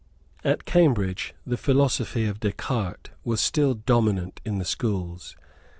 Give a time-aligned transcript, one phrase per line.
[0.43, 5.35] At Cambridge the philosophy of Des Cartes was still dominant in the schools.